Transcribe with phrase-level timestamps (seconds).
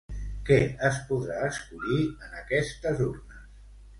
[0.45, 0.55] Què
[0.87, 1.99] es podrà escollir
[2.29, 3.45] en aquestes urnes?